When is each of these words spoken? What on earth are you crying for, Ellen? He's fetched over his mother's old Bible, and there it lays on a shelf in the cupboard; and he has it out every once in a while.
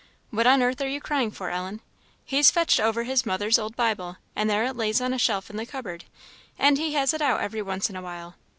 What 0.31 0.47
on 0.47 0.63
earth 0.63 0.81
are 0.81 0.87
you 0.87 0.99
crying 0.99 1.29
for, 1.29 1.51
Ellen? 1.51 1.79
He's 2.25 2.49
fetched 2.49 2.79
over 2.79 3.03
his 3.03 3.23
mother's 3.23 3.59
old 3.59 3.75
Bible, 3.75 4.17
and 4.35 4.49
there 4.49 4.63
it 4.65 4.75
lays 4.75 4.99
on 4.99 5.13
a 5.13 5.19
shelf 5.19 5.51
in 5.51 5.57
the 5.57 5.65
cupboard; 5.67 6.05
and 6.57 6.79
he 6.79 6.93
has 6.93 7.13
it 7.13 7.21
out 7.21 7.41
every 7.41 7.61
once 7.61 7.87
in 7.87 7.95
a 7.95 8.01
while. 8.01 8.33